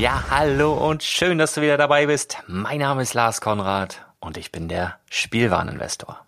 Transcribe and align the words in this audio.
Ja, 0.00 0.24
hallo 0.30 0.72
und 0.72 1.02
schön, 1.02 1.36
dass 1.36 1.52
du 1.52 1.60
wieder 1.60 1.76
dabei 1.76 2.06
bist. 2.06 2.38
Mein 2.46 2.78
Name 2.78 3.02
ist 3.02 3.12
Lars 3.12 3.42
Konrad 3.42 4.06
und 4.18 4.38
ich 4.38 4.50
bin 4.50 4.66
der 4.66 4.96
Spielwareninvestor. 5.10 6.18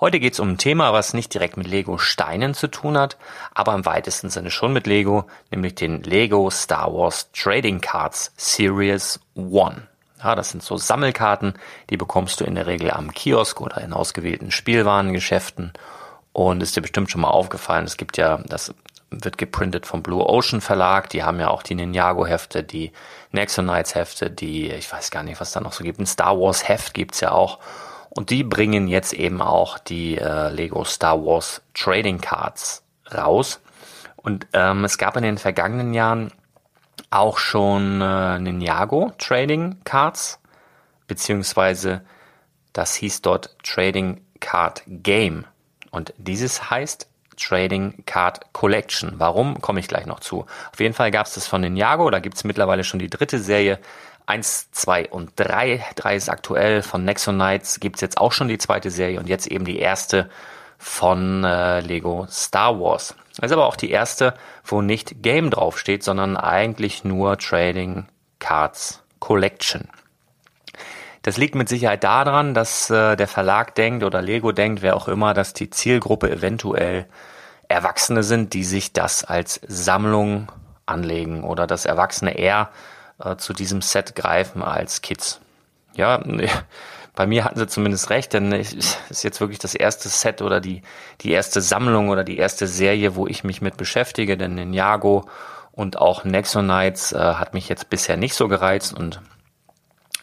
Heute 0.00 0.18
geht 0.18 0.32
es 0.32 0.40
um 0.40 0.52
ein 0.52 0.56
Thema, 0.56 0.94
was 0.94 1.12
nicht 1.12 1.34
direkt 1.34 1.58
mit 1.58 1.66
Lego 1.66 1.98
Steinen 1.98 2.54
zu 2.54 2.68
tun 2.68 2.96
hat, 2.96 3.18
aber 3.52 3.74
im 3.74 3.84
weitesten 3.84 4.30
Sinne 4.30 4.50
schon 4.50 4.72
mit 4.72 4.86
Lego, 4.86 5.26
nämlich 5.50 5.74
den 5.74 6.02
Lego 6.02 6.48
Star 6.48 6.90
Wars 6.94 7.30
Trading 7.32 7.82
Cards 7.82 8.32
Series 8.38 9.20
1. 9.36 9.82
Ja, 10.24 10.34
das 10.34 10.48
sind 10.48 10.62
so 10.62 10.78
Sammelkarten, 10.78 11.52
die 11.90 11.98
bekommst 11.98 12.40
du 12.40 12.44
in 12.44 12.54
der 12.54 12.66
Regel 12.66 12.92
am 12.92 13.12
Kiosk 13.12 13.60
oder 13.60 13.82
in 13.82 13.92
ausgewählten 13.92 14.50
Spielwarengeschäften. 14.50 15.74
Und 16.32 16.62
ist 16.62 16.76
dir 16.76 16.80
bestimmt 16.80 17.10
schon 17.10 17.20
mal 17.20 17.28
aufgefallen, 17.28 17.84
es 17.84 17.98
gibt 17.98 18.16
ja 18.16 18.38
das 18.38 18.72
wird 19.12 19.38
geprintet 19.38 19.86
vom 19.86 20.02
Blue 20.02 20.24
Ocean 20.24 20.60
Verlag. 20.60 21.08
Die 21.10 21.22
haben 21.22 21.40
ja 21.40 21.48
auch 21.48 21.62
die 21.62 21.74
Ninjago-Hefte, 21.74 22.62
die 22.62 22.92
Nexonites-Hefte, 23.32 24.30
die, 24.30 24.70
ich 24.70 24.92
weiß 24.92 25.10
gar 25.10 25.22
nicht, 25.22 25.40
was 25.40 25.52
da 25.52 25.60
noch 25.60 25.72
so 25.72 25.84
gibt. 25.84 25.98
Ein 25.98 26.06
Star 26.06 26.38
Wars-Heft 26.38 26.94
gibt's 26.94 27.20
ja 27.20 27.32
auch. 27.32 27.58
Und 28.10 28.30
die 28.30 28.44
bringen 28.44 28.88
jetzt 28.88 29.12
eben 29.14 29.40
auch 29.40 29.78
die 29.78 30.18
äh, 30.18 30.50
Lego 30.50 30.84
Star 30.84 31.24
Wars 31.24 31.62
Trading 31.74 32.20
Cards 32.20 32.82
raus. 33.12 33.60
Und 34.16 34.46
ähm, 34.52 34.84
es 34.84 34.98
gab 34.98 35.16
in 35.16 35.22
den 35.22 35.38
vergangenen 35.38 35.94
Jahren 35.94 36.32
auch 37.10 37.38
schon 37.38 38.00
äh, 38.00 38.38
Ninjago 38.38 39.12
Trading 39.18 39.78
Cards, 39.84 40.40
beziehungsweise 41.06 42.02
das 42.72 42.94
hieß 42.94 43.22
dort 43.22 43.56
Trading 43.62 44.24
Card 44.40 44.82
Game. 44.86 45.46
Und 45.90 46.14
dieses 46.16 46.70
heißt 46.70 47.08
Trading 47.36 48.04
Card 48.06 48.52
Collection. 48.52 49.14
Warum, 49.16 49.60
komme 49.60 49.80
ich 49.80 49.88
gleich 49.88 50.06
noch 50.06 50.20
zu. 50.20 50.46
Auf 50.72 50.80
jeden 50.80 50.94
Fall 50.94 51.10
gab 51.10 51.26
es 51.26 51.34
das 51.34 51.46
von 51.46 51.60
Ninjago, 51.60 52.10
da 52.10 52.20
gibt 52.20 52.36
es 52.36 52.44
mittlerweile 52.44 52.84
schon 52.84 53.00
die 53.00 53.10
dritte 53.10 53.38
Serie. 53.38 53.78
Eins, 54.24 54.70
zwei 54.70 55.08
und 55.08 55.32
drei. 55.36 55.84
Drei 55.96 56.14
ist 56.14 56.28
aktuell. 56.28 56.82
Von 56.82 57.04
Nexonites 57.04 57.80
gibt 57.80 57.96
es 57.96 58.02
jetzt 58.02 58.18
auch 58.18 58.32
schon 58.32 58.48
die 58.48 58.58
zweite 58.58 58.90
Serie 58.90 59.18
und 59.18 59.28
jetzt 59.28 59.48
eben 59.48 59.64
die 59.64 59.78
erste 59.78 60.30
von 60.78 61.44
äh, 61.44 61.80
Lego 61.80 62.26
Star 62.30 62.78
Wars. 62.78 63.14
Das 63.36 63.46
ist 63.46 63.52
aber 63.52 63.66
auch 63.66 63.76
die 63.76 63.90
erste, 63.90 64.34
wo 64.64 64.82
nicht 64.82 65.22
Game 65.22 65.50
draufsteht, 65.50 66.02
sondern 66.02 66.36
eigentlich 66.36 67.04
nur 67.04 67.38
Trading 67.38 68.06
Cards 68.38 69.02
Collection. 69.20 69.88
Das 71.22 71.36
liegt 71.36 71.54
mit 71.54 71.68
Sicherheit 71.68 72.02
daran, 72.02 72.52
dass 72.52 72.90
äh, 72.90 73.16
der 73.16 73.28
Verlag 73.28 73.76
denkt 73.76 74.02
oder 74.02 74.20
Lego 74.20 74.50
denkt, 74.50 74.82
wer 74.82 74.96
auch 74.96 75.06
immer, 75.06 75.34
dass 75.34 75.54
die 75.54 75.70
Zielgruppe 75.70 76.30
eventuell 76.30 77.06
Erwachsene 77.68 78.24
sind, 78.24 78.54
die 78.54 78.64
sich 78.64 78.92
das 78.92 79.24
als 79.24 79.60
Sammlung 79.66 80.50
anlegen 80.84 81.44
oder 81.44 81.66
dass 81.68 81.86
Erwachsene 81.86 82.36
eher 82.36 82.70
äh, 83.22 83.36
zu 83.36 83.52
diesem 83.52 83.82
Set 83.82 84.16
greifen 84.16 84.62
als 84.62 85.00
Kids. 85.00 85.40
Ja, 85.94 86.20
bei 87.14 87.26
mir 87.26 87.44
hatten 87.44 87.58
sie 87.58 87.68
zumindest 87.68 88.10
recht, 88.10 88.32
denn 88.32 88.52
es 88.52 88.98
ist 89.08 89.22
jetzt 89.22 89.40
wirklich 89.40 89.60
das 89.60 89.76
erste 89.76 90.08
Set 90.08 90.42
oder 90.42 90.60
die, 90.60 90.82
die 91.20 91.30
erste 91.30 91.60
Sammlung 91.60 92.08
oder 92.08 92.24
die 92.24 92.38
erste 92.38 92.66
Serie, 92.66 93.14
wo 93.14 93.28
ich 93.28 93.44
mich 93.44 93.62
mit 93.62 93.76
beschäftige, 93.76 94.36
denn 94.36 94.56
Ninjago 94.56 95.28
und 95.70 95.98
auch 95.98 96.24
Nexonites 96.24 97.12
äh, 97.12 97.18
hat 97.18 97.54
mich 97.54 97.68
jetzt 97.68 97.88
bisher 97.90 98.16
nicht 98.16 98.34
so 98.34 98.48
gereizt 98.48 98.92
und 98.92 99.20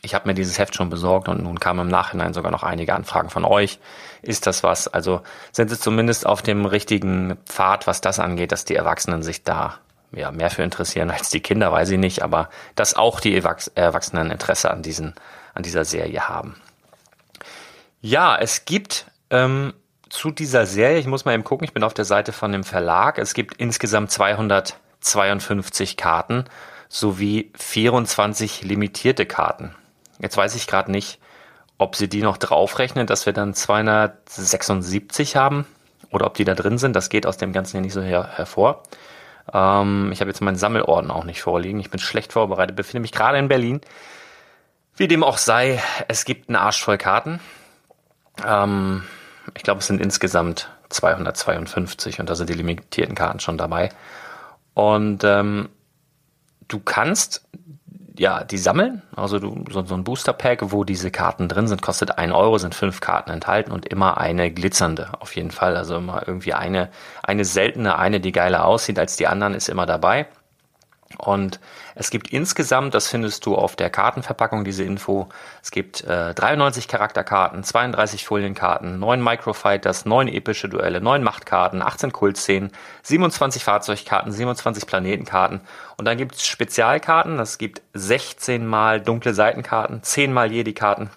ich 0.01 0.13
habe 0.15 0.27
mir 0.27 0.33
dieses 0.33 0.57
Heft 0.57 0.75
schon 0.75 0.89
besorgt 0.89 1.27
und 1.27 1.43
nun 1.43 1.59
kamen 1.59 1.81
im 1.81 1.87
Nachhinein 1.87 2.33
sogar 2.33 2.51
noch 2.51 2.63
einige 2.63 2.93
Anfragen 2.93 3.29
von 3.29 3.45
euch. 3.45 3.79
Ist 4.21 4.47
das 4.47 4.63
was? 4.63 4.87
Also 4.87 5.21
sind 5.51 5.69
sie 5.69 5.79
zumindest 5.79 6.25
auf 6.25 6.41
dem 6.41 6.65
richtigen 6.65 7.37
Pfad, 7.45 7.87
was 7.87 8.01
das 8.01 8.19
angeht, 8.19 8.51
dass 8.51 8.65
die 8.65 8.75
Erwachsenen 8.75 9.23
sich 9.23 9.43
da 9.43 9.79
ja, 10.11 10.31
mehr 10.31 10.49
für 10.49 10.63
interessieren 10.63 11.11
als 11.11 11.29
die 11.29 11.41
Kinder, 11.41 11.71
weiß 11.71 11.91
ich 11.91 11.99
nicht, 11.99 12.23
aber 12.23 12.49
dass 12.75 12.95
auch 12.95 13.19
die 13.19 13.35
Erwachsenen 13.35 14.31
Interesse 14.31 14.71
an 14.71 14.81
diesen, 14.81 15.13
an 15.53 15.63
dieser 15.63 15.85
Serie 15.85 16.27
haben. 16.27 16.55
Ja, 18.01 18.37
es 18.37 18.65
gibt 18.65 19.05
ähm, 19.29 19.73
zu 20.09 20.31
dieser 20.31 20.65
Serie, 20.65 20.99
ich 20.99 21.07
muss 21.07 21.25
mal 21.25 21.33
eben 21.33 21.43
gucken, 21.43 21.65
ich 21.65 21.73
bin 21.73 21.83
auf 21.83 21.93
der 21.93 22.05
Seite 22.05 22.31
von 22.31 22.51
dem 22.51 22.63
Verlag, 22.63 23.19
es 23.19 23.33
gibt 23.33 23.55
insgesamt 23.57 24.11
252 24.11 25.97
Karten 25.97 26.45
sowie 26.87 27.51
24 27.55 28.63
limitierte 28.63 29.25
Karten. 29.25 29.75
Jetzt 30.19 30.37
weiß 30.37 30.55
ich 30.55 30.67
gerade 30.67 30.91
nicht, 30.91 31.19
ob 31.77 31.95
sie 31.95 32.09
die 32.09 32.21
noch 32.21 32.37
draufrechnen, 32.37 33.07
dass 33.07 33.25
wir 33.25 33.33
dann 33.33 33.53
276 33.53 35.35
haben 35.35 35.65
oder 36.11 36.25
ob 36.25 36.33
die 36.35 36.43
da 36.43 36.55
drin 36.55 36.77
sind. 36.77 36.95
Das 36.95 37.09
geht 37.09 37.25
aus 37.25 37.37
dem 37.37 37.53
Ganzen 37.53 37.77
ja 37.77 37.81
nicht 37.81 37.93
so 37.93 38.01
her 38.01 38.29
hervor. 38.35 38.83
Ähm, 39.53 40.11
ich 40.11 40.21
habe 40.21 40.29
jetzt 40.29 40.41
meinen 40.41 40.57
Sammelorden 40.57 41.09
auch 41.09 41.23
nicht 41.23 41.41
vorliegen. 41.41 41.79
Ich 41.79 41.89
bin 41.89 41.99
schlecht 41.99 42.33
vorbereitet, 42.33 42.75
befinde 42.75 43.01
mich 43.01 43.11
gerade 43.11 43.37
in 43.37 43.47
Berlin. 43.47 43.81
Wie 44.95 45.07
dem 45.07 45.23
auch 45.23 45.37
sei, 45.37 45.81
es 46.09 46.25
gibt 46.25 46.49
einen 46.49 46.57
Arsch 46.57 46.83
voll 46.83 46.97
Karten. 46.97 47.39
Ähm, 48.45 49.03
ich 49.55 49.63
glaube, 49.63 49.79
es 49.79 49.87
sind 49.87 50.01
insgesamt 50.01 50.69
252 50.89 52.19
und 52.19 52.29
da 52.29 52.35
sind 52.35 52.49
die 52.49 52.55
limitierten 52.55 53.15
Karten 53.15 53.39
schon 53.39 53.57
dabei. 53.57 53.89
Und 54.73 55.23
ähm, 55.23 55.69
du 56.67 56.79
kannst 56.79 57.47
ja 58.19 58.43
die 58.43 58.57
sammeln, 58.57 59.01
also 59.15 59.39
du, 59.39 59.63
so, 59.69 59.83
so 59.85 59.95
ein 59.95 60.03
Booster 60.03 60.33
Pack, 60.33 60.71
wo 60.71 60.83
diese 60.83 61.09
Karten 61.09 61.47
drin 61.47 61.67
sind, 61.67 61.81
kostet 61.81 62.17
ein 62.17 62.31
Euro, 62.31 62.57
sind 62.57 62.75
fünf 62.75 62.99
Karten 62.99 63.31
enthalten 63.31 63.71
und 63.71 63.85
immer 63.85 64.17
eine 64.17 64.51
glitzernde 64.51 65.09
auf 65.19 65.35
jeden 65.35 65.51
Fall. 65.51 65.77
Also 65.77 65.97
immer 65.97 66.27
irgendwie 66.27 66.53
eine, 66.53 66.89
eine 67.23 67.45
seltene, 67.45 67.97
eine, 67.97 68.19
die 68.19 68.33
geiler 68.33 68.65
aussieht 68.65 68.99
als 68.99 69.15
die 69.15 69.27
anderen, 69.27 69.53
ist 69.53 69.69
immer 69.69 69.85
dabei. 69.85 70.27
Und 71.17 71.59
es 71.95 72.11
gibt 72.11 72.31
insgesamt, 72.31 72.93
das 72.93 73.07
findest 73.07 73.45
du 73.45 73.55
auf 73.55 73.75
der 73.75 73.89
Kartenverpackung, 73.89 74.63
diese 74.63 74.83
Info, 74.83 75.27
es 75.63 75.71
gibt 75.71 76.03
äh, 76.03 76.35
93 76.35 76.87
Charakterkarten, 76.87 77.63
32 77.63 78.25
Folienkarten, 78.25 78.99
9 78.99 79.21
Microfighters, 79.21 80.05
9 80.05 80.27
epische 80.27 80.69
Duelle, 80.69 81.01
9 81.01 81.23
Machtkarten, 81.23 81.81
18 81.81 82.11
Kultszenen, 82.13 82.71
27 83.01 83.63
Fahrzeugkarten, 83.63 84.31
27 84.31 84.85
Planetenkarten 84.85 85.61
und 85.97 86.05
dann 86.05 86.17
gibt 86.17 86.35
es 86.35 86.45
Spezialkarten, 86.45 87.39
es 87.39 87.57
gibt 87.57 87.81
16 87.95 88.67
mal 88.67 89.01
dunkle 89.01 89.33
Seitenkarten, 89.33 90.03
10 90.03 90.31
mal 90.31 90.51
Jedi-Karten 90.51 91.09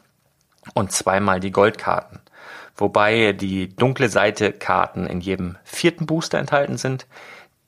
und 0.72 0.90
2 0.90 1.20
mal 1.20 1.38
die 1.38 1.52
Goldkarten. 1.52 2.18
Wobei 2.76 3.32
die 3.32 3.68
dunkle 3.76 4.08
Seite 4.08 4.52
Karten 4.52 5.06
in 5.06 5.20
jedem 5.20 5.56
vierten 5.64 6.06
Booster 6.06 6.38
enthalten 6.38 6.78
sind 6.78 7.06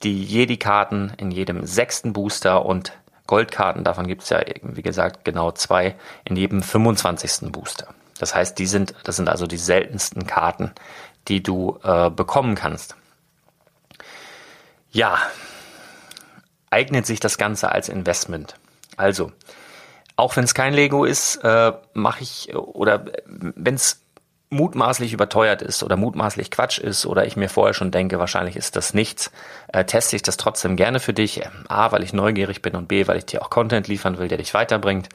die 0.05 0.23
Jedi-Karten 0.23 1.13
in 1.17 1.31
jedem 1.31 1.67
sechsten 1.67 2.13
Booster 2.13 2.65
und 2.65 2.93
Goldkarten, 3.27 3.85
davon 3.85 4.07
gibt 4.07 4.23
es 4.23 4.29
ja, 4.29 4.43
wie 4.63 4.83
gesagt, 4.83 5.25
genau 5.25 5.51
zwei 5.53 5.97
in 6.25 6.37
jedem 6.37 6.63
25. 6.63 7.51
Booster. 7.51 7.89
Das 8.19 8.35
heißt, 8.35 8.59
die 8.59 8.67
sind, 8.67 8.95
das 9.05 9.17
sind 9.17 9.29
also 9.29 9.47
die 9.47 9.57
seltensten 9.57 10.27
Karten, 10.27 10.73
die 11.29 11.43
du 11.43 11.79
äh, 11.83 12.11
bekommen 12.11 12.55
kannst. 12.55 12.97
Ja, 14.91 15.19
eignet 16.71 17.07
sich 17.07 17.19
das 17.19 17.39
Ganze 17.39 17.73
als 17.73 17.89
Investment. 17.89 18.55
Also, 18.97 19.33
auch 20.17 20.37
wenn 20.37 20.45
es 20.45 20.55
kein 20.55 20.75
Lego 20.75 21.05
ist, 21.05 21.37
äh, 21.37 21.73
mache 21.95 22.23
ich, 22.23 22.55
oder 22.55 23.07
wenn 23.27 23.75
es 23.75 24.04
mutmaßlich 24.55 25.13
überteuert 25.13 25.63
ist 25.63 25.83
oder 25.83 25.97
mutmaßlich 25.97 26.51
Quatsch 26.51 26.79
ist 26.79 27.05
oder 27.07 27.27
ich 27.27 27.37
mir 27.37 27.49
vorher 27.49 27.75
schon 27.75 27.91
denke, 27.91 28.19
wahrscheinlich 28.19 28.57
ist 28.57 28.77
das 28.77 28.95
nichts, 28.95 29.31
äh, 29.73 29.85
teste 29.85 30.17
ich 30.17 30.23
das 30.23 30.37
trotzdem 30.37 30.77
gerne 30.77 31.01
für 31.01 31.13
dich. 31.13 31.43
A, 31.69 31.93
weil 31.93 32.03
ich 32.03 32.13
neugierig 32.13 32.63
bin 32.63 32.75
und 32.75 32.89
B, 32.89 33.07
weil 33.07 33.19
ich 33.19 33.27
dir 33.27 33.43
auch 33.43 33.51
Content 33.51 33.89
liefern 33.89 34.19
will, 34.19 34.29
der 34.29 34.39
dich 34.39 34.55
weiterbringt. 34.55 35.09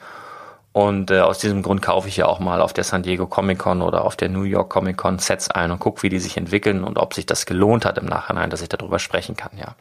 Und 0.72 1.10
äh, 1.10 1.20
aus 1.20 1.38
diesem 1.38 1.62
Grund 1.62 1.82
kaufe 1.82 2.06
ich 2.06 2.16
ja 2.16 2.26
auch 2.26 2.38
mal 2.38 2.60
auf 2.60 2.72
der 2.72 2.84
San 2.84 3.02
Diego 3.02 3.26
Comic 3.26 3.58
Con 3.58 3.82
oder 3.82 4.04
auf 4.04 4.14
der 4.14 4.28
New 4.28 4.44
York 4.44 4.70
Comic 4.70 4.96
Con 4.96 5.18
Sets 5.18 5.50
ein 5.50 5.72
und 5.72 5.80
gucke, 5.80 6.02
wie 6.04 6.08
die 6.08 6.20
sich 6.20 6.36
entwickeln 6.36 6.84
und 6.84 6.96
ob 6.96 7.14
sich 7.14 7.26
das 7.26 7.44
gelohnt 7.44 7.84
hat 7.84 7.98
im 7.98 8.06
Nachhinein, 8.06 8.50
dass 8.50 8.62
ich 8.62 8.68
darüber 8.68 9.00
sprechen 9.00 9.36
kann, 9.36 9.50
ja. 9.58 9.74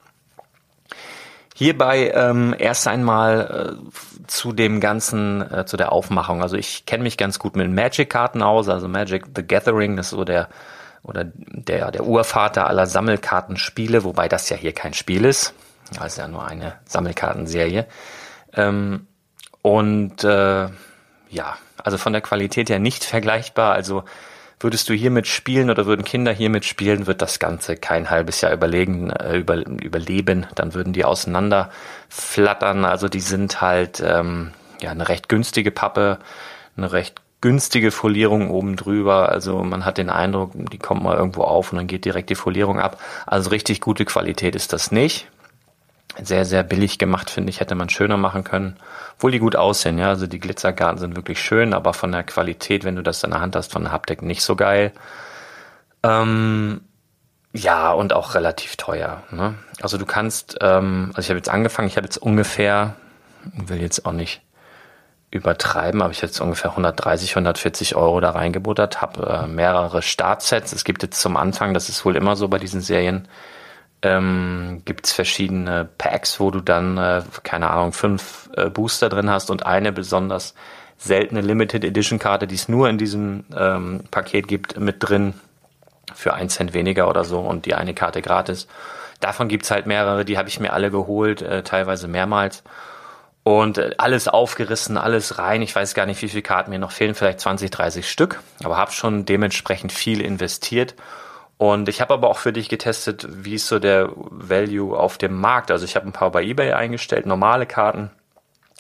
Hierbei 1.59 2.13
ähm, 2.15 2.55
erst 2.57 2.87
einmal 2.87 3.75
äh, 3.83 4.27
zu 4.27 4.53
dem 4.53 4.79
ganzen, 4.79 5.41
äh, 5.41 5.65
zu 5.65 5.75
der 5.75 5.91
Aufmachung. 5.91 6.41
Also 6.41 6.55
ich 6.55 6.85
kenne 6.85 7.03
mich 7.03 7.17
ganz 7.17 7.37
gut 7.37 7.57
mit 7.57 7.69
Magic-Karten 7.69 8.41
aus, 8.41 8.69
also 8.69 8.87
Magic 8.87 9.25
the 9.35 9.45
Gathering, 9.45 9.97
das 9.97 10.05
ist 10.05 10.11
so 10.11 10.23
der 10.23 10.47
oder 11.03 11.25
der 11.25 11.91
der 11.91 12.05
Urvater 12.05 12.65
aller 12.65 12.85
Sammelkartenspiele, 12.85 14.05
wobei 14.05 14.29
das 14.29 14.47
ja 14.47 14.55
hier 14.55 14.71
kein 14.71 14.93
Spiel 14.93 15.25
ist, 15.25 15.53
das 15.91 16.13
ist 16.13 16.17
ja 16.17 16.29
nur 16.29 16.47
eine 16.47 16.75
Sammelkartenserie. 16.85 17.87
Ähm, 18.53 19.07
und 19.61 20.23
äh, 20.23 20.69
ja, 21.29 21.57
also 21.83 21.97
von 21.97 22.13
der 22.13 22.21
Qualität 22.21 22.69
her 22.69 22.79
nicht 22.79 23.03
vergleichbar. 23.03 23.73
Also 23.73 24.05
Würdest 24.59 24.89
du 24.89 24.93
hiermit 24.93 25.25
spielen 25.25 25.69
oder 25.69 25.85
würden 25.85 26.03
Kinder 26.03 26.33
hiermit 26.33 26.65
spielen, 26.65 27.07
wird 27.07 27.21
das 27.21 27.39
Ganze 27.39 27.77
kein 27.77 28.09
halbes 28.09 28.41
Jahr 28.41 28.51
überlegen, 28.51 29.09
äh, 29.09 29.37
über, 29.37 29.65
überleben. 29.65 30.47
Dann 30.55 30.73
würden 30.73 30.91
die 30.91 31.05
auseinander 31.05 31.69
flattern. 32.09 32.83
Also 32.83 33.07
die 33.07 33.21
sind 33.21 33.61
halt 33.61 34.03
ähm, 34.05 34.51
ja 34.81 34.91
eine 34.91 35.07
recht 35.07 35.29
günstige 35.29 35.71
Pappe, 35.71 36.19
eine 36.75 36.91
recht 36.91 37.21
günstige 37.39 37.91
Folierung 37.91 38.49
oben 38.49 38.75
drüber. 38.75 39.29
Also 39.29 39.63
man 39.63 39.85
hat 39.85 39.97
den 39.97 40.09
Eindruck, 40.09 40.51
die 40.53 40.77
kommt 40.77 41.03
mal 41.03 41.15
irgendwo 41.15 41.43
auf 41.43 41.71
und 41.71 41.77
dann 41.77 41.87
geht 41.87 42.03
direkt 42.03 42.29
die 42.29 42.35
Folierung 42.35 42.79
ab. 42.79 43.01
Also 43.25 43.51
richtig 43.51 43.79
gute 43.79 44.03
Qualität 44.03 44.55
ist 44.55 44.73
das 44.73 44.91
nicht 44.91 45.27
sehr, 46.23 46.45
sehr 46.45 46.63
billig 46.63 46.97
gemacht, 46.97 47.29
finde 47.29 47.49
ich, 47.49 47.59
hätte 47.59 47.75
man 47.75 47.89
schöner 47.89 48.17
machen 48.17 48.43
können. 48.43 48.77
Obwohl 49.15 49.31
die 49.31 49.39
gut 49.39 49.55
aussehen, 49.55 49.97
ja. 49.97 50.09
Also 50.09 50.27
die 50.27 50.39
Glitzergarten 50.39 50.99
sind 50.99 51.15
wirklich 51.15 51.41
schön, 51.41 51.73
aber 51.73 51.93
von 51.93 52.11
der 52.11 52.23
Qualität, 52.23 52.83
wenn 52.83 52.95
du 52.95 53.03
das 53.03 53.23
in 53.23 53.31
der 53.31 53.41
Hand 53.41 53.55
hast, 53.55 53.71
von 53.71 53.83
der 53.83 53.91
Haptik 53.91 54.21
nicht 54.21 54.41
so 54.41 54.55
geil. 54.55 54.91
Ähm, 56.03 56.81
ja, 57.53 57.91
und 57.91 58.13
auch 58.13 58.35
relativ 58.35 58.75
teuer. 58.75 59.23
Ne? 59.31 59.55
Also 59.81 59.97
du 59.97 60.05
kannst, 60.05 60.57
ähm, 60.61 61.09
also 61.09 61.21
ich 61.21 61.29
habe 61.29 61.37
jetzt 61.37 61.49
angefangen, 61.49 61.87
ich 61.87 61.97
habe 61.97 62.05
jetzt 62.05 62.17
ungefähr, 62.17 62.95
will 63.53 63.81
jetzt 63.81 64.05
auch 64.05 64.11
nicht 64.11 64.41
übertreiben, 65.31 66.01
aber 66.01 66.11
ich 66.11 66.21
jetzt 66.21 66.39
ungefähr 66.39 66.71
130, 66.71 67.31
140 67.31 67.95
Euro 67.95 68.19
da 68.19 68.31
reingebuttert, 68.31 69.01
habe 69.01 69.43
äh, 69.43 69.47
mehrere 69.47 70.01
Startsets. 70.01 70.73
Es 70.73 70.83
gibt 70.83 71.03
jetzt 71.03 71.21
zum 71.21 71.37
Anfang, 71.37 71.73
das 71.73 71.89
ist 71.89 72.03
wohl 72.05 72.15
immer 72.15 72.35
so 72.35 72.47
bei 72.47 72.57
diesen 72.57 72.81
Serien, 72.81 73.27
ähm, 74.01 74.81
gibt 74.85 75.07
es 75.07 75.13
verschiedene 75.13 75.87
Packs, 75.97 76.39
wo 76.39 76.51
du 76.51 76.61
dann, 76.61 76.97
äh, 76.97 77.21
keine 77.43 77.69
Ahnung, 77.69 77.91
fünf 77.91 78.49
äh, 78.55 78.69
Booster 78.69 79.09
drin 79.09 79.29
hast 79.29 79.49
und 79.49 79.65
eine 79.65 79.91
besonders 79.91 80.55
seltene 80.97 81.41
Limited 81.41 81.83
Edition 81.83 82.19
Karte, 82.19 82.47
die 82.47 82.55
es 82.55 82.69
nur 82.69 82.89
in 82.89 82.97
diesem 82.97 83.45
ähm, 83.55 84.03
Paket 84.11 84.47
gibt, 84.47 84.79
mit 84.79 84.97
drin 84.99 85.33
für 86.13 86.33
ein 86.33 86.49
Cent 86.49 86.73
weniger 86.73 87.09
oder 87.09 87.23
so 87.23 87.39
und 87.39 87.65
die 87.65 87.75
eine 87.75 87.93
Karte 87.93 88.21
gratis. 88.21 88.67
Davon 89.19 89.47
gibt's 89.49 89.71
halt 89.71 89.85
mehrere, 89.85 90.23
die 90.23 90.37
habe 90.37 90.49
ich 90.49 90.59
mir 90.59 90.73
alle 90.73 90.91
geholt, 90.91 91.41
äh, 91.41 91.63
teilweise 91.63 92.07
mehrmals. 92.07 92.63
Und 93.43 93.77
äh, 93.77 93.91
alles 93.97 94.27
aufgerissen, 94.27 94.97
alles 94.97 95.37
rein. 95.37 95.61
Ich 95.61 95.75
weiß 95.75 95.93
gar 95.93 96.05
nicht, 96.05 96.21
wie 96.21 96.29
viele 96.29 96.41
Karten 96.41 96.71
mir 96.71 96.79
noch 96.79 96.91
fehlen, 96.91 97.15
vielleicht 97.15 97.41
20, 97.41 97.69
30 97.69 98.09
Stück, 98.09 98.41
aber 98.63 98.77
habe 98.77 98.91
schon 98.91 99.25
dementsprechend 99.25 99.91
viel 99.91 100.21
investiert 100.21 100.95
und 101.59 101.89
ich 101.89 101.99
habe 101.99 102.13
aber 102.13 102.29
auch 102.29 102.37
für 102.37 102.53
dich 102.53 102.69
getestet, 102.69 103.27
wie 103.29 103.55
ist 103.55 103.67
so 103.67 103.79
der 103.79 104.11
Value 104.15 104.97
auf 104.97 105.17
dem 105.17 105.35
Markt. 105.35 105.71
Also 105.71 105.83
ich 105.83 105.97
habe 105.97 106.07
ein 106.07 106.13
paar 106.13 106.31
bei 106.31 106.41
eBay 106.41 106.71
eingestellt, 106.71 107.25
normale 107.25 107.65
Karten. 107.65 108.11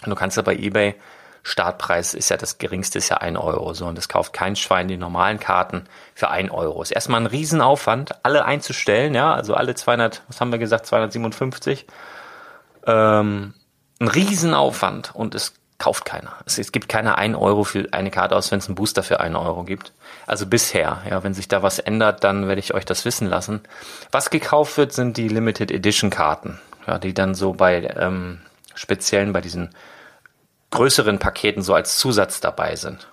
Und 0.05 0.09
du 0.09 0.15
kannst 0.15 0.37
ja 0.37 0.43
bei 0.43 0.55
eBay, 0.55 0.95
Startpreis 1.43 2.13
ist 2.13 2.29
ja 2.29 2.37
das 2.37 2.57
geringste, 2.57 2.97
ist 2.99 3.09
ja 3.09 3.17
ein 3.17 3.35
Euro. 3.35 3.73
So, 3.73 3.85
und 3.85 3.97
das 3.97 4.07
kauft 4.07 4.31
kein 4.31 4.55
Schwein 4.55 4.87
die 4.87 4.95
normalen 4.95 5.41
Karten 5.41 5.87
für 6.15 6.29
ein 6.29 6.49
Euro. 6.49 6.81
Ist 6.81 6.91
erstmal 6.91 7.19
ein 7.19 7.25
Riesenaufwand, 7.25 8.23
alle 8.23 8.45
einzustellen, 8.45 9.13
ja, 9.13 9.33
also 9.33 9.55
alle 9.55 9.75
200, 9.75 10.23
was 10.29 10.39
haben 10.39 10.53
wir 10.53 10.59
gesagt, 10.59 10.85
257. 10.85 11.85
Ähm, 12.87 13.55
ein 13.99 14.07
Riesenaufwand 14.07 15.13
und 15.13 15.35
es 15.35 15.58
kauft 15.79 16.05
keiner. 16.05 16.33
Es, 16.45 16.59
es 16.59 16.71
gibt 16.71 16.89
keine 16.89 17.17
1 17.17 17.35
Euro 17.35 17.63
für 17.63 17.87
eine 17.91 18.11
Karte 18.11 18.35
aus, 18.35 18.51
wenn 18.51 18.59
es 18.59 18.67
einen 18.67 18.75
Booster 18.75 19.01
für 19.01 19.21
1 19.21 19.35
Euro 19.35 19.63
gibt. 19.63 19.93
Also 20.27 20.45
bisher, 20.45 21.01
ja, 21.09 21.23
wenn 21.23 21.33
sich 21.33 21.47
da 21.47 21.63
was 21.63 21.79
ändert, 21.79 22.23
dann 22.23 22.47
werde 22.47 22.59
ich 22.59 22.73
euch 22.73 22.85
das 22.85 23.05
wissen 23.05 23.27
lassen. 23.27 23.61
Was 24.11 24.29
gekauft 24.29 24.77
wird, 24.77 24.93
sind 24.93 25.17
die 25.17 25.29
Limited 25.29 25.71
Edition 25.71 26.09
Karten, 26.09 26.59
ja, 26.85 26.99
die 26.99 27.13
dann 27.13 27.33
so 27.33 27.53
bei 27.53 27.81
ähm, 27.97 28.41
speziellen, 28.75 29.33
bei 29.33 29.41
diesen 29.41 29.73
größeren 30.71 31.17
Paketen 31.17 31.63
so 31.63 31.73
als 31.73 31.97
Zusatz 31.97 32.41
dabei 32.41 32.75
sind. 32.75 33.07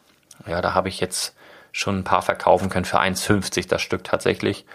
Ja, 0.47 0.61
da 0.61 0.75
habe 0.75 0.89
ich 0.89 1.01
jetzt 1.01 1.35
schon 1.73 1.99
ein 1.99 2.05
paar 2.05 2.23
verkaufen 2.23 2.69
können 2.69 2.85
für 2.85 3.01
1,50 3.01 3.69
das 3.69 3.81
Stück 3.81 4.03
tatsächlich. 4.05 4.67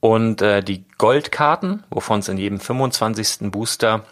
Und 0.00 0.42
äh, 0.42 0.62
die 0.62 0.84
Goldkarten, 0.98 1.84
wovon 1.90 2.20
es 2.20 2.28
in 2.28 2.38
jedem 2.38 2.60
25. 2.60 3.50
Booster 3.50 4.04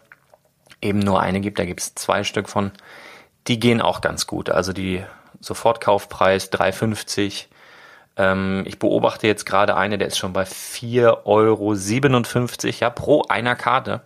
eben 0.80 0.98
nur 0.98 1.20
eine 1.20 1.40
gibt, 1.40 1.58
da 1.58 1.64
gibt 1.64 1.80
es 1.80 1.94
zwei 1.94 2.24
Stück 2.24 2.48
von, 2.48 2.72
die 3.48 3.60
gehen 3.60 3.80
auch 3.80 4.00
ganz 4.00 4.26
gut. 4.26 4.50
Also 4.50 4.72
die 4.72 5.04
Sofortkaufpreis 5.40 6.52
3,50. 6.52 7.46
Ähm, 8.16 8.64
ich 8.66 8.78
beobachte 8.78 9.26
jetzt 9.26 9.46
gerade 9.46 9.76
eine, 9.76 9.98
der 9.98 10.08
ist 10.08 10.18
schon 10.18 10.32
bei 10.32 10.44
4,57 10.44 11.24
Euro 11.24 11.74
ja, 12.80 12.90
pro 12.90 13.22
einer 13.28 13.56
Karte. 13.56 14.02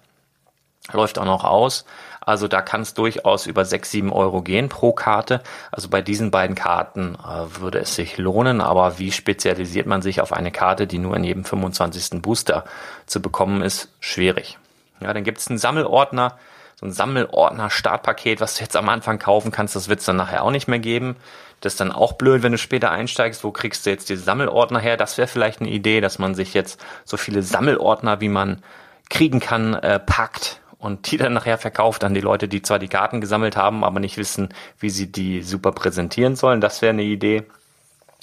Läuft 0.93 1.19
auch 1.19 1.25
noch 1.25 1.45
aus. 1.45 1.85
Also 2.21 2.49
da 2.49 2.61
kann 2.63 2.83
es 2.83 2.95
durchaus 2.95 3.47
über 3.47 3.65
6, 3.65 3.91
7 3.91 4.13
Euro 4.13 4.43
gehen 4.43 4.69
pro 4.69 4.93
Karte. 4.93 5.43
Also 5.73 5.89
bei 5.89 6.03
diesen 6.03 6.31
beiden 6.31 6.55
Karten 6.55 7.17
äh, 7.17 7.61
würde 7.61 7.79
es 7.79 7.95
sich 7.95 8.19
lohnen. 8.19 8.61
Aber 8.61 8.99
wie 8.99 9.13
spezialisiert 9.13 9.87
man 9.87 10.03
sich 10.03 10.21
auf 10.21 10.33
eine 10.33 10.51
Karte, 10.51 10.87
die 10.87 10.99
nur 10.99 11.17
in 11.17 11.25
jedem 11.25 11.45
25. 11.45 12.21
Booster 12.23 12.65
zu 13.07 13.23
bekommen 13.23 13.63
ist? 13.63 13.89
Schwierig. 14.01 14.59
Ja, 15.01 15.13
dann 15.15 15.25
gibt 15.25 15.39
es 15.39 15.49
einen 15.49 15.59
Sammelordner, 15.59 16.37
so 16.81 16.87
ein 16.87 16.93
Sammelordner-Startpaket, 16.93 18.41
was 18.41 18.55
du 18.55 18.63
jetzt 18.63 18.77
am 18.77 18.89
Anfang 18.89 19.19
kaufen 19.19 19.53
kannst. 19.53 19.77
Das 19.77 19.89
wird 19.89 20.01
es 20.01 20.07
dann 20.07 20.17
nachher 20.17 20.43
auch 20.43 20.51
nicht 20.51 20.67
mehr 20.67 20.79
geben. 20.79 21.17
Das 21.61 21.75
ist 21.75 21.81
dann 21.81 21.93
auch 21.93 22.15
blöd, 22.15 22.43
wenn 22.43 22.53
du 22.53 22.59
später 22.59 22.91
einsteigst. 22.91 23.45
Wo 23.45 23.51
kriegst 23.51 23.85
du 23.85 23.91
jetzt 23.91 24.09
diese 24.09 24.23
Sammelordner 24.23 24.79
her? 24.79 24.97
Das 24.97 25.19
wäre 25.19 25.29
vielleicht 25.29 25.61
eine 25.61 25.69
Idee, 25.69 26.01
dass 26.01 26.19
man 26.19 26.35
sich 26.35 26.55
jetzt 26.55 26.83
so 27.05 27.19
viele 27.19 27.43
Sammelordner, 27.43 28.23
wie 28.23 28.31
man 28.31 28.63
kriegen 29.11 29.41
kann, 29.41 29.75
äh, 29.75 29.99
packt 29.99 30.63
und 30.79 31.11
die 31.11 31.19
dann 31.19 31.35
nachher 31.35 31.59
verkauft 31.59 32.03
an 32.03 32.15
die 32.15 32.23
Leute, 32.23 32.49
die 32.49 32.63
zwar 32.63 32.79
die 32.79 32.89
Karten 32.89 33.21
gesammelt 33.21 33.59
haben, 33.59 33.85
aber 33.85 34.01
nicht 34.01 34.17
wissen, 34.17 34.49
wie 34.79 34.89
sie 34.89 35.13
die 35.13 35.43
super 35.43 35.73
präsentieren 35.73 36.35
sollen. 36.35 36.63
Das 36.63 36.81
wäre 36.81 36.95
eine 36.95 37.03
Idee. 37.03 37.43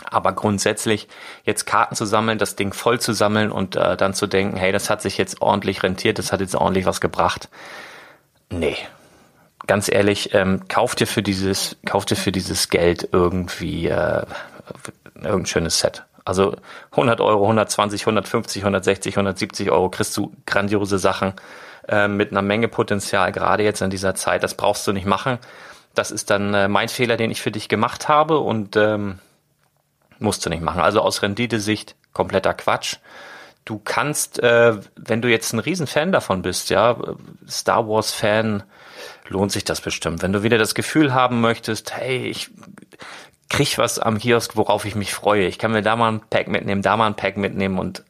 Aber 0.09 0.33
grundsätzlich 0.33 1.07
jetzt 1.43 1.65
Karten 1.65 1.95
zu 1.95 2.05
sammeln, 2.05 2.39
das 2.39 2.55
Ding 2.55 2.73
voll 2.73 2.99
zu 2.99 3.13
sammeln 3.13 3.51
und 3.51 3.75
äh, 3.75 3.95
dann 3.97 4.15
zu 4.15 4.25
denken, 4.25 4.57
hey, 4.57 4.71
das 4.71 4.89
hat 4.89 5.03
sich 5.03 5.19
jetzt 5.19 5.43
ordentlich 5.43 5.83
rentiert, 5.83 6.17
das 6.17 6.31
hat 6.31 6.39
jetzt 6.39 6.55
ordentlich 6.55 6.85
was 6.85 7.01
gebracht. 7.01 7.49
Nee. 8.49 8.77
Ganz 9.65 9.89
ehrlich, 9.91 10.33
ähm, 10.33 10.67
kauf 10.67 10.95
dir 10.95 11.07
für 11.07 11.23
dieses, 11.23 11.77
kauf 11.85 12.05
dir 12.05 12.15
für 12.15 12.31
dieses 12.31 12.69
Geld 12.69 13.09
irgendwie 13.11 13.87
äh, 13.87 14.23
irgendein 15.15 15.45
schönes 15.45 15.79
Set. 15.79 16.03
Also 16.23 16.55
100 16.91 17.21
Euro, 17.21 17.43
120, 17.43 18.01
150, 18.01 18.61
160, 18.61 19.13
170 19.15 19.71
Euro 19.71 19.89
kriegst 19.89 20.15
du 20.17 20.33
grandiose 20.45 20.99
Sachen 20.99 21.33
äh, 21.87 22.07
mit 22.07 22.31
einer 22.31 22.41
Menge 22.41 22.67
Potenzial, 22.67 23.31
gerade 23.31 23.63
jetzt 23.63 23.81
in 23.81 23.89
dieser 23.89 24.15
Zeit. 24.15 24.43
Das 24.43 24.55
brauchst 24.55 24.85
du 24.87 24.93
nicht 24.93 25.05
machen. 25.05 25.39
Das 25.95 26.11
ist 26.11 26.29
dann 26.29 26.53
äh, 26.53 26.67
mein 26.67 26.89
Fehler, 26.89 27.17
den 27.17 27.31
ich 27.31 27.41
für 27.41 27.51
dich 27.51 27.69
gemacht 27.69 28.07
habe 28.07 28.39
und 28.39 28.75
ähm, 28.75 29.19
musst 30.19 30.45
du 30.45 30.49
nicht 30.49 30.61
machen. 30.61 30.81
Also 30.81 31.01
aus 31.01 31.21
Renditesicht 31.21 31.95
kompletter 32.13 32.53
Quatsch. 32.53 32.97
Du 33.67 33.81
kannst, 33.83 34.39
äh, 34.39 34.77
wenn 34.95 35.21
du 35.21 35.29
jetzt 35.29 35.51
ein 35.51 35.59
Riesenfan 35.59 36.13
davon 36.13 36.41
bist, 36.41 36.69
ja, 36.69 36.95
Star 37.49 37.85
Wars 37.85 38.13
Fan, 38.13 38.63
lohnt 39.27 39.51
sich 39.51 39.65
das 39.65 39.81
bestimmt. 39.81 40.21
Wenn 40.21 40.31
du 40.31 40.41
wieder 40.41 40.57
das 40.57 40.73
Gefühl 40.73 41.13
haben 41.13 41.41
möchtest, 41.41 41.93
hey, 41.93 42.27
ich 42.27 42.49
krieg 43.49 43.77
was 43.77 43.99
am 43.99 44.19
Kiosk, 44.19 44.55
worauf 44.55 44.85
ich 44.85 44.95
mich 44.95 45.13
freue. 45.13 45.47
Ich 45.47 45.59
kann 45.59 45.73
mir 45.73 45.81
da 45.81 45.97
mal 45.97 46.13
ein 46.13 46.21
Pack 46.29 46.47
mitnehmen, 46.47 46.81
da 46.81 46.95
mal 46.95 47.07
ein 47.07 47.17
Pack 47.17 47.35
mitnehmen 47.35 47.77
und 47.77 48.05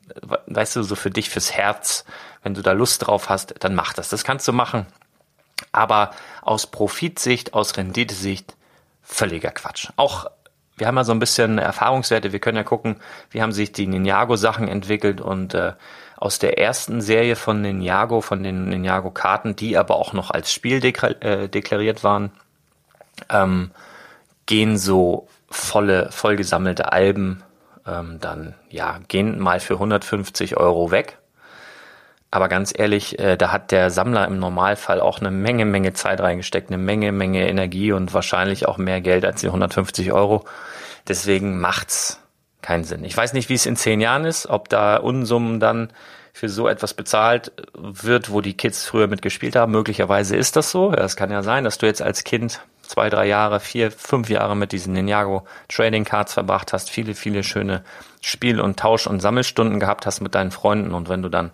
weißt 0.45 0.75
du, 0.75 0.83
so 0.83 0.93
für 0.93 1.09
dich 1.09 1.31
fürs 1.31 1.51
Herz, 1.51 2.05
wenn 2.43 2.53
du 2.53 2.61
da 2.61 2.73
Lust 2.73 3.07
drauf 3.07 3.27
hast, 3.27 3.55
dann 3.61 3.73
mach 3.73 3.93
das. 3.93 4.09
Das 4.09 4.23
kannst 4.23 4.47
du 4.47 4.53
machen. 4.53 4.85
Aber 5.71 6.11
aus 6.43 6.67
Profitsicht, 6.67 7.55
aus 7.55 7.77
Renditesicht, 7.77 8.55
völliger 9.01 9.49
Quatsch. 9.49 9.89
Auch 9.95 10.27
wir 10.77 10.87
haben 10.87 10.95
ja 10.95 11.03
so 11.03 11.11
ein 11.11 11.19
bisschen 11.19 11.57
Erfahrungswerte. 11.57 12.31
Wir 12.31 12.39
können 12.39 12.57
ja 12.57 12.63
gucken, 12.63 12.97
wie 13.31 13.41
haben 13.41 13.51
sich 13.51 13.71
die 13.71 13.87
Ninjago-Sachen 13.87 14.67
entwickelt 14.67 15.19
und 15.21 15.53
äh, 15.53 15.73
aus 16.15 16.39
der 16.39 16.57
ersten 16.59 17.01
Serie 17.01 17.35
von 17.35 17.61
Ninjago, 17.61 18.21
von 18.21 18.43
den 18.43 18.69
Ninjago-Karten, 18.69 19.55
die 19.55 19.77
aber 19.77 19.95
auch 19.95 20.13
noch 20.13 20.31
als 20.31 20.51
Spiel 20.51 20.79
dekla 20.79 21.09
äh, 21.19 21.49
deklariert 21.49 22.03
waren, 22.03 22.31
ähm, 23.29 23.71
gehen 24.45 24.77
so 24.77 25.27
volle, 25.49 26.11
voll 26.11 26.35
gesammelte 26.35 26.91
Alben 26.91 27.43
ähm, 27.87 28.19
dann, 28.19 28.53
ja, 28.69 28.99
gehen 29.07 29.39
mal 29.39 29.59
für 29.59 29.75
150 29.75 30.57
Euro 30.57 30.91
weg. 30.91 31.17
Aber 32.29 32.49
ganz 32.49 32.73
ehrlich, 32.77 33.19
äh, 33.19 33.37
da 33.37 33.51
hat 33.51 33.71
der 33.71 33.89
Sammler 33.89 34.25
im 34.27 34.39
Normalfall 34.39 34.99
auch 34.99 35.19
eine 35.19 35.31
Menge, 35.31 35.65
Menge 35.65 35.93
Zeit 35.93 36.19
reingesteckt, 36.19 36.69
eine 36.69 36.77
Menge, 36.77 37.11
Menge 37.11 37.47
Energie 37.47 37.93
und 37.93 38.13
wahrscheinlich 38.13 38.67
auch 38.67 38.77
mehr 38.77 39.01
Geld 39.01 39.25
als 39.25 39.41
die 39.41 39.47
150 39.47 40.11
Euro. 40.11 40.45
Deswegen 41.07 41.59
macht's 41.59 42.19
keinen 42.61 42.83
Sinn. 42.83 43.05
Ich 43.05 43.15
weiß 43.15 43.33
nicht, 43.33 43.47
wie 43.47 43.53
es 43.53 43.65
in 43.65 43.77
zehn 43.77 44.01
Jahren 44.01 44.25
ist, 44.25 44.47
ob 44.47 44.67
da 44.67 44.97
Unsummen 44.97 45.61
dann 45.61 45.89
für 46.33 46.49
so 46.49 46.67
etwas 46.67 46.93
bezahlt 46.93 47.51
wird, 47.73 48.29
wo 48.29 48.41
die 48.41 48.55
Kids 48.55 48.85
früher 48.85 49.07
mitgespielt 49.07 49.55
haben. 49.55 49.71
Möglicherweise 49.71 50.35
ist 50.35 50.55
das 50.55 50.69
so. 50.69 50.91
Es 50.91 51.15
kann 51.15 51.31
ja 51.31 51.41
sein, 51.41 51.63
dass 51.63 51.77
du 51.77 51.85
jetzt 51.85 52.01
als 52.01 52.23
Kind 52.25 52.61
zwei, 52.83 53.09
drei 53.09 53.25
Jahre, 53.25 53.59
vier, 53.59 53.89
fünf 53.89 54.29
Jahre 54.29 54.55
mit 54.55 54.71
diesen 54.71 54.93
Ninjago 54.93 55.47
Trading 55.67 56.03
Cards 56.03 56.33
verbracht 56.33 56.73
hast, 56.73 56.89
viele, 56.89 57.15
viele 57.15 57.43
schöne 57.43 57.83
Spiel- 58.21 58.59
und 58.59 58.79
Tausch- 58.79 59.07
und 59.07 59.19
Sammelstunden 59.19 59.79
gehabt 59.79 60.05
hast 60.05 60.21
mit 60.21 60.35
deinen 60.35 60.51
Freunden 60.51 60.93
und 60.93 61.09
wenn 61.09 61.21
du 61.21 61.29
dann 61.29 61.51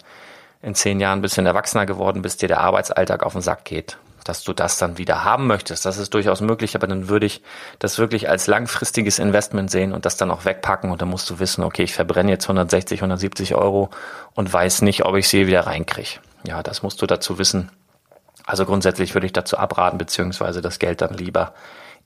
in 0.64 0.76
zehn 0.76 1.00
Jahren 1.00 1.20
ein 1.20 1.22
bisschen 1.22 1.46
erwachsener 1.46 1.86
geworden 1.86 2.22
bist, 2.22 2.42
dir 2.42 2.48
der 2.48 2.62
Arbeitsalltag 2.62 3.24
auf 3.24 3.34
den 3.34 3.42
Sack 3.42 3.66
geht, 3.66 3.98
dass 4.24 4.44
du 4.44 4.54
das 4.54 4.78
dann 4.78 4.98
wieder 4.98 5.26
haben 5.26 5.46
möchtest. 5.46 5.86
Das 5.86 5.98
ist 5.98 6.14
durchaus 6.14 6.40
möglich, 6.40 6.74
aber 6.74 6.88
dann 6.88 7.10
würde 7.10 7.26
ich 7.26 7.44
das 7.80 8.00
wirklich 8.00 8.30
als 8.30 8.48
langfristiges 8.48 9.20
Investment 9.20 9.70
sehen 9.70 9.92
und 9.92 10.06
das 10.06 10.16
dann 10.16 10.32
auch 10.32 10.46
wegpacken 10.46 10.90
und 10.90 11.02
dann 11.02 11.10
musst 11.10 11.30
du 11.30 11.40
wissen, 11.40 11.64
okay, 11.64 11.84
ich 11.84 11.94
verbrenne 11.94 12.32
jetzt 12.32 12.46
160, 12.46 13.00
170 13.00 13.56
Euro 13.56 13.90
und 14.34 14.52
weiß 14.52 14.84
nicht, 14.84 15.04
ob 15.06 15.16
ich 15.18 15.28
sie 15.28 15.48
wieder 15.48 15.68
reinkriege. 15.68 16.22
Ja, 16.48 16.64
das 16.64 16.82
musst 16.82 17.02
du 17.02 17.06
dazu 17.06 17.38
wissen. 17.38 17.70
Also 18.46 18.66
grundsätzlich 18.66 19.14
würde 19.14 19.28
ich 19.28 19.34
dazu 19.34 19.58
abraten, 19.58 19.98
beziehungsweise 19.98 20.62
das 20.62 20.80
Geld 20.80 21.02
dann 21.02 21.14
lieber 21.14 21.54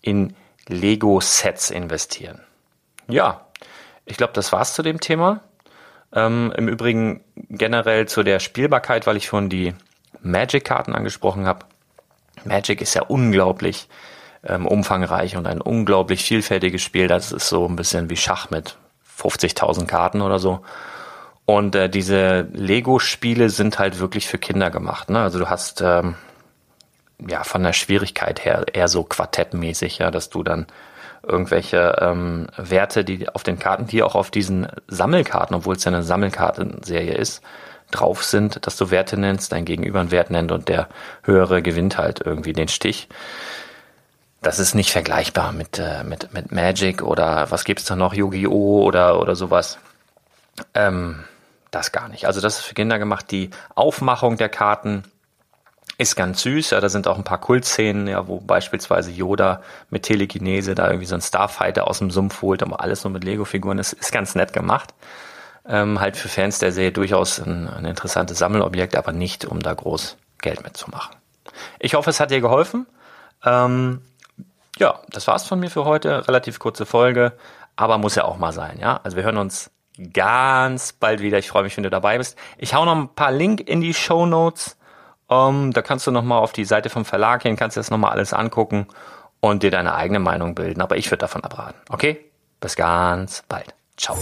in 0.01 0.35
Lego-Sets 0.67 1.69
investieren. 1.69 2.41
Ja, 3.07 3.41
ich 4.05 4.17
glaube, 4.17 4.33
das 4.33 4.51
war's 4.51 4.73
zu 4.73 4.81
dem 4.81 4.99
Thema. 4.99 5.41
Ähm, 6.17 6.51
Im 6.57 6.67
Übrigen 6.67 7.21
generell 7.35 8.07
zu 8.07 8.23
der 8.23 8.39
Spielbarkeit, 8.39 9.05
weil 9.05 9.17
ich 9.17 9.27
schon 9.27 9.49
die 9.49 9.75
Magic-Karten 10.23 10.95
angesprochen 10.95 11.45
habe. 11.45 11.65
Magic 12.43 12.81
ist 12.81 12.95
ja 12.95 13.03
unglaublich 13.03 13.87
ähm, 14.43 14.65
umfangreich 14.65 15.37
und 15.37 15.45
ein 15.45 15.61
unglaublich 15.61 16.23
vielfältiges 16.23 16.81
Spiel. 16.81 17.07
Das 17.07 17.31
ist 17.31 17.47
so 17.49 17.67
ein 17.67 17.75
bisschen 17.75 18.09
wie 18.09 18.17
Schach 18.17 18.49
mit 18.49 18.77
50.000 19.15 19.85
Karten 19.85 20.21
oder 20.21 20.39
so. 20.39 20.61
Und 21.45 21.75
äh, 21.75 21.87
diese 21.87 22.47
Lego-Spiele 22.51 23.51
sind 23.51 23.77
halt 23.77 23.99
wirklich 23.99 24.27
für 24.27 24.39
Kinder 24.39 24.71
gemacht. 24.71 25.11
Ne? 25.11 25.19
Also 25.19 25.37
du 25.37 25.51
hast 25.51 25.81
ähm, 25.81 26.15
ja 27.27 27.43
von 27.43 27.61
der 27.61 27.73
Schwierigkeit 27.73 28.43
her 28.43 28.65
eher 28.73 28.87
so 28.87 29.03
quartettmäßig, 29.03 29.99
ja, 29.99 30.09
dass 30.09 30.31
du 30.31 30.41
dann 30.41 30.65
irgendwelche 31.23 31.97
ähm, 31.99 32.47
Werte, 32.57 33.03
die 33.03 33.29
auf 33.29 33.43
den 33.43 33.59
Karten, 33.59 33.87
die 33.87 34.03
auch 34.03 34.15
auf 34.15 34.31
diesen 34.31 34.67
Sammelkarten, 34.87 35.55
obwohl 35.55 35.75
es 35.75 35.83
ja 35.83 35.91
eine 35.91 36.03
Sammelkartenserie 36.03 37.13
ist, 37.13 37.41
drauf 37.91 38.23
sind, 38.23 38.65
dass 38.65 38.75
du 38.75 38.91
Werte 38.91 39.17
nennst, 39.17 39.51
dein 39.51 39.65
Gegenüber 39.65 39.99
einen 39.99 40.11
Wert 40.11 40.29
nennt 40.29 40.51
und 40.51 40.67
der 40.67 40.89
höhere 41.23 41.61
gewinnt 41.61 41.97
halt 41.97 42.21
irgendwie 42.25 42.53
den 42.53 42.67
Stich. 42.67 43.07
Das 44.41 44.59
ist 44.59 44.75
nicht 44.75 44.91
vergleichbar 44.91 45.51
mit, 45.51 45.79
äh, 45.79 46.03
mit, 46.03 46.33
mit 46.33 46.51
Magic 46.51 47.01
oder 47.01 47.49
was 47.49 47.63
gibt's 47.63 47.85
da 47.85 47.95
noch, 47.95 48.13
Yu-Gi-Oh! 48.13 48.83
oder, 48.83 49.19
oder 49.19 49.35
sowas. 49.35 49.79
Ähm, 50.73 51.23
das 51.71 51.91
gar 51.91 52.07
nicht. 52.07 52.25
Also 52.25 52.41
das 52.41 52.59
ist 52.59 52.65
für 52.65 52.73
Kinder 52.73 52.99
gemacht. 52.99 53.31
Die 53.31 53.49
Aufmachung 53.75 54.37
der 54.37 54.49
Karten 54.49 55.03
ist 55.97 56.15
ganz 56.15 56.41
süß, 56.41 56.71
ja, 56.71 56.79
da 56.79 56.89
sind 56.89 57.07
auch 57.07 57.17
ein 57.17 57.23
paar 57.23 57.39
Kultszenen, 57.39 58.07
ja, 58.07 58.27
wo 58.27 58.39
beispielsweise 58.39 59.11
Yoda 59.11 59.61
mit 59.89 60.03
Telekinese 60.03 60.75
da 60.75 60.87
irgendwie 60.87 61.07
so 61.07 61.15
ein 61.15 61.21
Starfighter 61.21 61.87
aus 61.87 61.99
dem 61.99 62.11
Sumpf 62.11 62.41
holt, 62.41 62.61
aber 62.61 62.81
alles 62.81 63.03
nur 63.03 63.11
mit 63.11 63.23
Lego-Figuren, 63.23 63.79
ist, 63.79 63.93
ist 63.93 64.11
ganz 64.11 64.35
nett 64.35 64.53
gemacht. 64.53 64.93
Ähm, 65.67 65.99
halt 65.99 66.15
für 66.15 66.29
Fans 66.29 66.59
der 66.59 66.71
Serie 66.71 66.91
durchaus 66.91 67.39
ein, 67.39 67.67
ein 67.67 67.85
interessantes 67.85 68.37
Sammelobjekt, 68.37 68.95
aber 68.95 69.11
nicht, 69.11 69.45
um 69.45 69.59
da 69.59 69.73
groß 69.73 70.17
Geld 70.39 70.63
mitzumachen. 70.63 71.15
Ich 71.79 71.95
hoffe, 71.95 72.11
es 72.11 72.19
hat 72.19 72.29
dir 72.29 72.41
geholfen. 72.41 72.85
Ähm, 73.43 74.01
ja, 74.77 74.99
das 75.09 75.27
war's 75.27 75.47
von 75.47 75.59
mir 75.59 75.71
für 75.71 75.85
heute. 75.85 76.27
Relativ 76.27 76.59
kurze 76.59 76.85
Folge, 76.85 77.33
aber 77.75 77.97
muss 77.97 78.15
ja 78.15 78.25
auch 78.25 78.37
mal 78.37 78.53
sein, 78.53 78.77
ja. 78.79 78.99
Also 79.03 79.17
wir 79.17 79.23
hören 79.23 79.37
uns 79.37 79.71
ganz 80.13 80.93
bald 80.93 81.21
wieder. 81.21 81.39
Ich 81.39 81.49
freue 81.49 81.63
mich, 81.63 81.75
wenn 81.75 81.83
du 81.83 81.89
dabei 81.89 82.19
bist. 82.19 82.37
Ich 82.59 82.75
hau 82.75 82.85
noch 82.85 82.95
ein 82.95 83.15
paar 83.15 83.31
Link 83.31 83.67
in 83.67 83.81
die 83.81 83.95
Show 83.95 84.27
Notes 84.27 84.76
um, 85.27 85.65
ähm, 85.65 85.73
da 85.73 85.81
kannst 85.81 86.07
du 86.07 86.11
nochmal 86.11 86.39
auf 86.39 86.53
die 86.53 86.65
Seite 86.65 86.89
vom 86.89 87.05
Verlag 87.05 87.43
gehen, 87.43 87.55
kannst 87.55 87.75
dir 87.75 87.81
das 87.81 87.91
nochmal 87.91 88.11
alles 88.11 88.33
angucken 88.33 88.87
und 89.39 89.63
dir 89.63 89.71
deine 89.71 89.95
eigene 89.95 90.19
Meinung 90.19 90.55
bilden. 90.55 90.81
Aber 90.81 90.97
ich 90.97 91.07
würde 91.07 91.19
davon 91.19 91.43
abraten. 91.43 91.79
Okay? 91.89 92.25
Bis 92.59 92.75
ganz 92.75 93.43
bald. 93.47 93.73
Ciao. 93.97 94.17